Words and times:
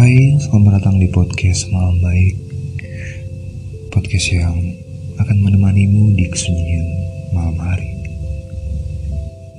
Hai, 0.00 0.32
selamat 0.40 0.80
datang 0.80 0.96
di 0.96 1.12
podcast 1.12 1.68
Malam 1.68 2.00
Baik. 2.00 2.32
Podcast 3.92 4.32
yang 4.32 4.56
akan 5.20 5.36
menemanimu 5.44 6.16
di 6.16 6.24
kesunyian 6.24 6.88
malam 7.36 7.60
hari. 7.60 8.00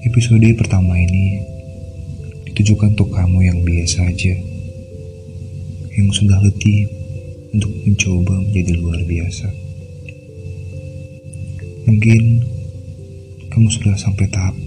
Episode 0.01 0.49
pertama 0.57 0.97
ini 0.97 1.45
ditujukan 2.49 2.97
untuk 2.97 3.13
kamu 3.13 3.53
yang 3.53 3.61
biasa 3.61 4.09
aja. 4.09 4.33
Yang 5.93 6.25
sudah 6.25 6.41
letih 6.41 6.89
untuk 7.53 7.69
mencoba 7.85 8.41
menjadi 8.41 8.81
luar 8.81 8.97
biasa. 9.05 9.45
Mungkin 11.85 12.21
kamu 13.45 13.67
sudah 13.69 13.93
sampai 13.93 14.25
tahap 14.25 14.57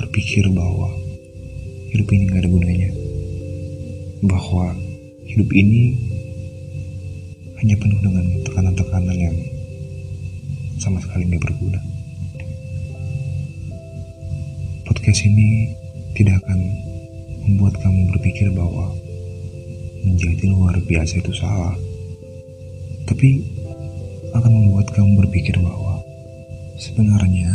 berpikir 0.00 0.48
bahwa 0.48 0.88
hidup 1.92 2.08
ini 2.08 2.24
gak 2.32 2.40
ada 2.40 2.48
gunanya. 2.48 2.88
Bahwa 4.24 4.93
hidup 5.24 5.48
ini 5.56 5.96
hanya 7.60 7.76
penuh 7.80 8.00
dengan 8.04 8.24
tekanan-tekanan 8.44 9.16
yang 9.16 9.36
sama 10.76 11.00
sekali 11.00 11.24
tidak 11.28 11.48
berguna. 11.48 11.80
Podcast 14.84 15.24
ini 15.24 15.72
tidak 16.12 16.44
akan 16.44 16.60
membuat 17.48 17.80
kamu 17.80 18.12
berpikir 18.12 18.52
bahwa 18.52 18.92
menjadi 20.04 20.44
luar 20.52 20.76
biasa 20.84 21.24
itu 21.24 21.32
salah, 21.32 21.72
tapi 23.08 23.48
akan 24.36 24.52
membuat 24.52 24.92
kamu 24.92 25.24
berpikir 25.24 25.56
bahwa 25.56 26.04
sebenarnya 26.76 27.48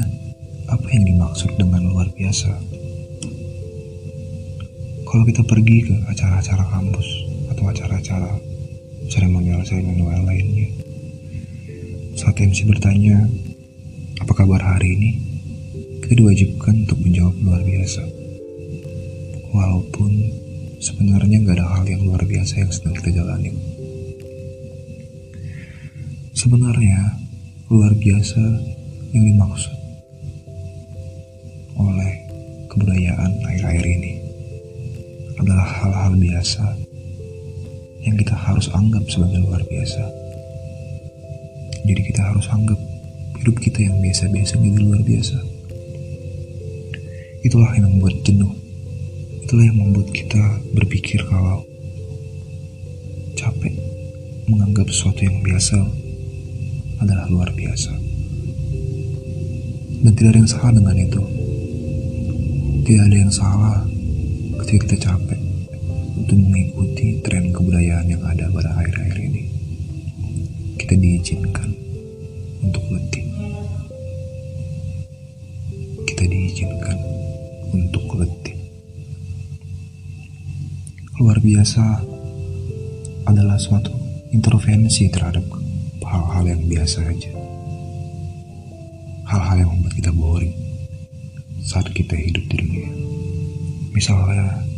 apa 0.69 0.87
yang 0.93 1.03
dimaksud 1.05 1.53
dengan 1.59 1.85
luar 1.89 2.07
biasa 2.13 2.49
kalau 5.09 5.25
kita 5.25 5.41
pergi 5.41 5.89
ke 5.89 5.95
acara-acara 6.05 6.63
kampus 6.69 7.07
atau 7.59 7.75
acara-acara 7.75 8.39
seremonial-seremonial 9.11 10.23
lainnya. 10.23 10.71
Saat 12.15 12.39
MC 12.39 12.63
bertanya 12.63 13.19
apa 14.23 14.31
kabar 14.31 14.63
hari 14.63 14.95
ini? 14.95 15.09
Kita 15.99 16.23
diwajibkan 16.23 16.87
untuk 16.87 17.03
menjawab 17.03 17.35
luar 17.43 17.59
biasa. 17.59 17.99
Walaupun 19.51 20.11
sebenarnya 20.79 21.43
nggak 21.43 21.59
ada 21.59 21.67
hal 21.67 21.83
yang 21.83 22.07
luar 22.07 22.23
biasa 22.23 22.63
yang 22.63 22.71
sedang 22.71 22.95
kita 22.95 23.19
jalani 23.19 23.51
sebenarnya 26.31 27.19
luar 27.67 27.91
biasa 27.99 28.39
yang 29.11 29.23
dimaksud 29.27 29.75
oleh 31.75 32.11
kebudayaan 32.71 33.43
akhir-akhir 33.43 33.85
ini 33.91 34.13
adalah 35.35 35.67
hal-hal 35.83 36.15
biasa 36.15 36.88
yang 38.03 38.15
kita 38.15 38.35
harus 38.35 38.71
anggap 38.71 39.03
sebagai 39.11 39.43
luar 39.43 39.59
biasa. 39.67 40.03
Jadi 41.83 42.01
kita 42.05 42.21
harus 42.21 42.45
anggap 42.51 42.79
hidup 43.39 43.55
kita 43.59 43.83
yang 43.83 43.97
biasa-biasa 44.03 44.59
jadi 44.59 44.79
luar 44.83 45.01
biasa. 45.03 45.37
Itulah 47.43 47.71
yang 47.75 47.87
membuat 47.87 48.19
jenuh. 48.27 48.51
Itulah 49.47 49.65
yang 49.65 49.79
membuat 49.79 50.11
kita 50.11 50.43
berpikir 50.75 51.23
kalau 51.25 51.63
capek 53.39 53.73
menganggap 54.51 54.91
sesuatu 54.91 55.23
yang 55.23 55.39
biasa 55.39 55.79
adalah 56.99 57.25
luar 57.31 57.49
biasa. 57.55 57.95
Dan 59.99 60.11
tidak 60.15 60.35
ada 60.35 60.39
yang 60.43 60.51
salah 60.51 60.71
dengan 60.75 60.95
itu. 60.99 61.23
Tidak 62.83 63.03
ada 63.07 63.17
yang 63.17 63.33
salah 63.33 63.77
ketika 64.63 64.79
kita 64.85 64.97
capek 65.09 65.38
untuk 66.29 66.45
mengikuti 66.45 67.25
tren 67.25 67.49
kebudayaan 67.49 68.05
yang 68.05 68.21
ada 68.21 68.45
pada 68.53 68.69
akhir-akhir 68.77 69.17
ini. 69.17 69.49
Kita 70.77 70.93
diizinkan 70.93 71.73
untuk 72.61 72.85
letih. 72.85 73.25
Kita 76.05 76.29
diizinkan 76.29 76.97
untuk 77.73 78.05
letih. 78.13 78.61
Luar 81.17 81.41
biasa 81.41 81.97
adalah 83.25 83.57
suatu 83.57 83.89
intervensi 84.29 85.09
terhadap 85.09 85.49
hal-hal 86.05 86.45
yang 86.45 86.61
biasa 86.69 87.09
aja. 87.09 87.33
Hal-hal 89.33 89.65
yang 89.65 89.73
membuat 89.73 89.97
kita 89.97 90.13
boring 90.13 90.53
saat 91.65 91.89
kita 91.89 92.13
hidup 92.13 92.45
di 92.53 92.55
dunia. 92.61 92.89
Misalnya, 93.97 94.69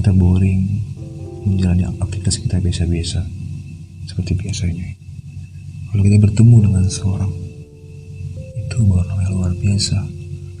kita 0.00 0.16
boring 0.16 0.64
menjalani 1.44 1.84
aktivitas 2.00 2.40
kita 2.40 2.56
biasa-biasa, 2.56 3.20
seperti 4.08 4.32
biasanya. 4.32 4.96
Kalau 5.92 6.00
kita 6.00 6.16
bertemu 6.16 6.56
dengan 6.64 6.84
seorang, 6.88 7.32
itu 8.56 8.76
baru 8.88 9.20
luar 9.36 9.52
biasa. 9.60 10.00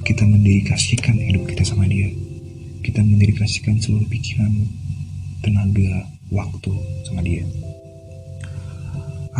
Kita 0.04 0.28
mendedikasikan 0.28 1.16
hidup 1.16 1.48
kita 1.48 1.64
sama 1.64 1.88
dia. 1.88 2.12
Kita 2.84 3.00
mendedikasikan 3.00 3.80
seluruh 3.80 4.04
pikiran, 4.12 4.52
tenaga, 5.40 6.04
waktu 6.28 6.72
sama 7.08 7.24
dia. 7.24 7.48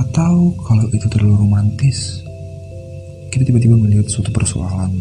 Atau 0.01 0.57
kalau 0.65 0.89
itu 0.97 1.13
terlalu 1.13 1.45
romantis, 1.45 2.25
kita 3.29 3.45
tiba-tiba 3.45 3.77
melihat 3.77 4.09
suatu 4.09 4.33
persoalan 4.33 4.97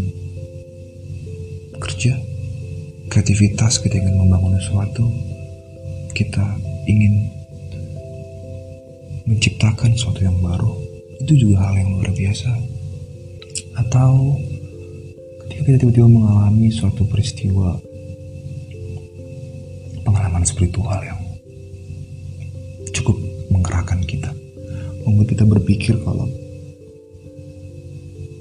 kerja, 1.79 2.19
kreativitas 3.09 3.81
kita 3.81 3.97
ingin 3.97 4.21
membangun 4.21 4.53
sesuatu, 4.61 5.09
kita 6.13 6.45
ingin 6.85 7.25
menciptakan 9.25 9.97
sesuatu 9.97 10.21
yang 10.21 10.37
baru, 10.37 10.77
itu 11.25 11.49
juga 11.49 11.65
hal 11.65 11.81
yang 11.81 11.97
luar 11.97 12.13
biasa. 12.13 12.53
Atau 13.81 14.37
ketika 15.45 15.61
kita 15.73 15.77
tiba-tiba 15.81 16.05
mengalami 16.05 16.69
suatu 16.69 17.01
peristiwa 17.09 17.81
pengalaman 20.05 20.45
spiritual 20.45 21.01
yang 21.01 21.19
cukup 22.93 23.17
menggerakkan 23.49 24.05
kita, 24.05 24.29
membuat 25.01 25.33
kita 25.33 25.43
berpikir 25.49 25.97
kalau 26.05 26.29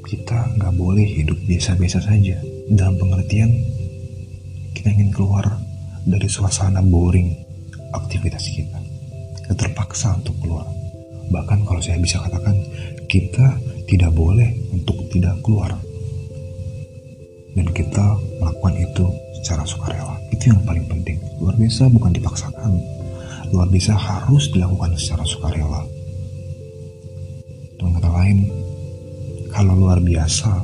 kita 0.08 0.40
nggak 0.56 0.72
boleh 0.76 1.04
hidup 1.04 1.36
biasa-biasa 1.44 2.00
saja 2.00 2.36
dalam 2.72 2.96
pengertian 2.96 3.52
kita 4.78 4.94
ingin 4.94 5.10
keluar 5.10 5.42
dari 6.06 6.30
suasana 6.30 6.78
boring 6.78 7.34
aktivitas 7.90 8.46
kita. 8.54 8.78
Kita 9.42 9.54
terpaksa 9.58 10.14
untuk 10.14 10.38
keluar. 10.38 10.70
Bahkan 11.34 11.66
kalau 11.66 11.82
saya 11.82 11.98
bisa 11.98 12.22
katakan 12.22 12.54
kita 13.10 13.58
tidak 13.90 14.14
boleh 14.14 14.46
untuk 14.70 14.94
tidak 15.10 15.34
keluar. 15.42 15.74
Dan 17.58 17.66
kita 17.74 18.14
melakukan 18.38 18.74
itu 18.78 19.04
secara 19.42 19.66
sukarela. 19.66 20.14
Itu 20.30 20.54
yang 20.54 20.62
paling 20.62 20.86
penting. 20.86 21.18
Luar 21.42 21.58
biasa 21.58 21.90
bukan 21.90 22.14
dipaksakan. 22.14 22.70
Luar 23.50 23.66
biasa 23.66 23.98
harus 23.98 24.46
dilakukan 24.54 24.94
secara 24.94 25.26
sukarela. 25.26 25.82
Dengan 27.74 27.98
kata 27.98 28.10
lain 28.14 28.38
kalau 29.50 29.74
luar 29.74 29.98
biasa 29.98 30.54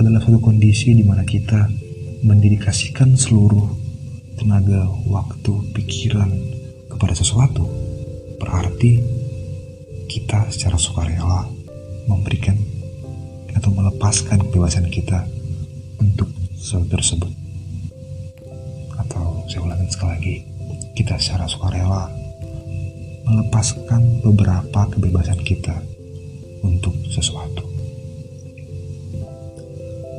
adalah 0.00 0.22
suatu 0.24 0.40
kondisi 0.40 0.96
di 0.96 1.04
mana 1.04 1.28
kita 1.28 1.87
mendedikasikan 2.22 3.14
seluruh 3.14 3.68
tenaga, 4.38 4.86
waktu, 5.06 5.52
pikiran 5.74 6.30
kepada 6.90 7.14
sesuatu. 7.14 7.66
Berarti 8.38 9.02
kita 10.08 10.48
secara 10.50 10.78
sukarela 10.78 11.46
memberikan 12.08 12.56
atau 13.54 13.74
melepaskan 13.74 14.38
kebebasan 14.48 14.86
kita 14.88 15.26
untuk 15.98 16.30
sesuatu 16.54 16.86
tersebut. 16.94 17.32
Atau 18.98 19.42
saya 19.50 19.66
ulangi 19.66 19.90
sekali 19.90 20.10
lagi, 20.14 20.36
kita 20.94 21.18
secara 21.18 21.50
sukarela 21.50 22.06
melepaskan 23.28 24.24
beberapa 24.24 24.88
kebebasan 24.88 25.42
kita 25.44 25.76
untuk 26.64 26.94
sesuatu. 27.12 27.66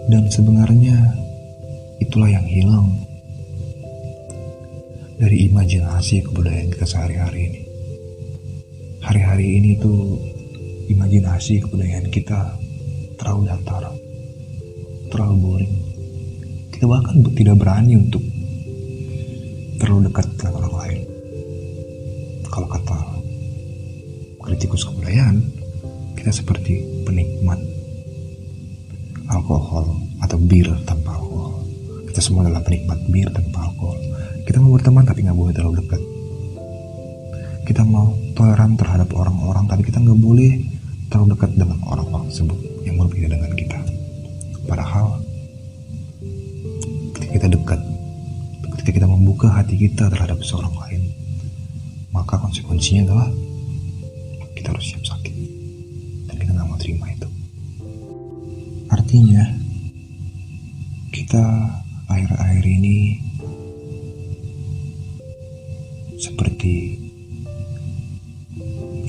Dan 0.10 0.26
sebenarnya 0.30 1.29
itulah 2.10 2.26
yang 2.26 2.48
hilang 2.50 2.90
dari 5.22 5.46
imajinasi 5.46 6.26
kebudayaan 6.26 6.74
kita 6.74 6.90
sehari-hari 6.90 7.40
ini. 7.46 7.62
Hari-hari 9.06 9.46
ini 9.62 9.78
tuh 9.78 10.18
imajinasi 10.90 11.62
kebudayaan 11.62 12.10
kita 12.10 12.58
terlalu 13.14 13.54
datar, 13.54 13.94
terlalu 15.14 15.36
boring. 15.38 15.76
Kita 16.74 16.90
bahkan 16.90 17.22
tidak 17.38 17.62
berani 17.62 17.94
untuk 18.02 18.26
terlalu 19.78 20.10
dekat 20.10 20.26
dengan 20.34 20.66
orang 20.66 20.76
lain. 20.82 21.02
Kalau 22.50 22.68
kata 22.74 23.00
kritikus 24.42 24.82
kebudayaan, 24.90 25.46
kita 26.18 26.34
seperti 26.34 27.06
penikmat 27.06 27.62
alkohol 29.30 29.94
atau 30.26 30.42
bir 30.42 30.74
tanpa 30.90 31.22
alkohol. 31.22 31.49
Kita 32.10 32.26
semua 32.26 32.42
adalah 32.42 32.66
penikmat 32.66 32.98
bir 33.06 33.30
tanpa 33.30 33.70
alkohol. 33.70 34.02
Kita 34.50 34.58
mau 34.58 34.74
berteman 34.74 35.06
tapi 35.06 35.22
nggak 35.22 35.38
boleh 35.38 35.54
terlalu 35.54 35.86
dekat. 35.86 36.02
Kita 37.70 37.86
mau 37.86 38.18
toleran 38.34 38.74
terhadap 38.74 39.14
orang-orang 39.14 39.70
tapi 39.70 39.86
kita 39.86 40.02
nggak 40.02 40.18
boleh 40.18 40.58
terlalu 41.14 41.38
dekat 41.38 41.54
dengan 41.54 41.78
orang-orang 41.86 42.26
tersebut 42.34 42.58
yang 42.82 42.98
berbeda 42.98 43.38
dengan 43.38 43.52
kita. 43.54 43.78
Padahal 44.66 45.22
ketika 47.14 47.30
kita 47.38 47.48
dekat, 47.54 47.80
ketika 48.74 48.92
kita 49.02 49.08
membuka 49.08 49.48
hati 49.54 49.78
kita 49.78 50.10
terhadap 50.10 50.42
seorang 50.42 50.74
lain, 50.82 51.14
maka 52.10 52.42
konsekuensinya 52.42 53.06
adalah 53.06 53.30
kita 54.58 54.74
harus 54.74 54.86
siap 54.90 55.06
sakit 55.06 55.34
dan 56.26 56.36
kita 56.42 56.58
nggak 56.58 56.66
mau 56.66 56.80
terima 56.82 57.06
itu. 57.14 57.30
Artinya 58.90 59.69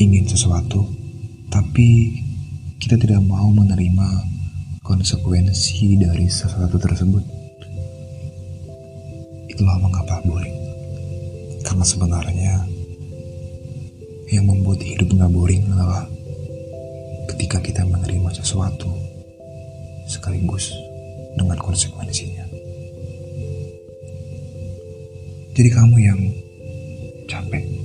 ingin 0.01 0.25
sesuatu, 0.25 0.89
tapi 1.53 2.17
kita 2.81 2.97
tidak 2.97 3.21
mau 3.21 3.53
menerima 3.53 4.09
konsekuensi 4.81 6.01
dari 6.01 6.25
sesuatu 6.25 6.81
tersebut. 6.81 7.21
Itulah 9.53 9.77
mengapa 9.77 10.25
boring. 10.25 10.57
Karena 11.61 11.85
sebenarnya 11.85 12.65
yang 14.33 14.49
membuat 14.49 14.81
hidup 14.81 15.13
nggak 15.13 15.33
boring 15.37 15.69
adalah 15.69 16.09
ketika 17.37 17.61
kita 17.61 17.85
menerima 17.85 18.33
sesuatu 18.33 18.89
sekaligus 20.09 20.73
dengan 21.37 21.61
konsekuensinya. 21.61 22.49
Jadi 25.53 25.69
kamu 25.77 25.97
yang 26.01 26.21
capek 27.29 27.80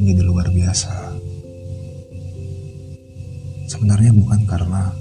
menjadi 0.00 0.24
luar 0.24 0.48
biasa. 0.48 1.12
Sebenarnya 3.68 4.16
bukan 4.16 4.48
karena 4.48 4.96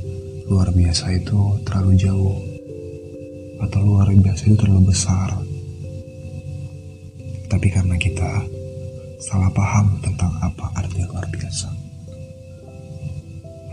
luar 0.51 0.75
biasa 0.75 1.15
itu 1.15 1.39
terlalu 1.63 1.95
jauh 1.95 2.35
atau 3.63 3.79
luar 3.79 4.11
biasa 4.11 4.51
itu 4.51 4.59
terlalu 4.59 4.91
besar. 4.91 5.39
Tapi 7.47 7.67
karena 7.71 7.95
kita 7.95 8.43
salah 9.23 9.49
paham 9.55 10.03
tentang 10.03 10.35
apa 10.43 10.67
arti 10.75 11.07
luar 11.07 11.23
biasa. 11.31 11.69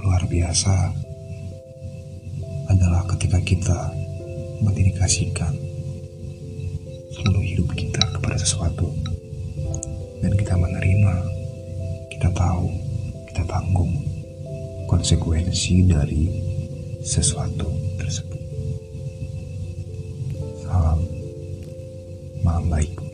Luar 0.06 0.22
biasa 0.30 0.74
adalah 2.70 3.02
ketika 3.10 3.42
kita 3.42 3.78
mendedikasikan 4.62 5.52
seluruh 7.18 7.42
hidup 7.42 7.68
kita 7.74 8.02
kepada 8.14 8.38
sesuatu 8.38 8.94
dan 10.20 10.32
kita 10.34 10.54
menerima, 10.56 11.14
kita 12.12 12.28
tahu, 12.32 12.68
kita 13.32 13.42
tanggung 13.44 13.92
konsekuensi 14.88 15.86
dari 15.86 16.24
sesuatu 17.02 17.68
tersebut. 18.00 18.40
Salam 20.64 21.00
malam 22.42 22.66
baik. 22.70 23.05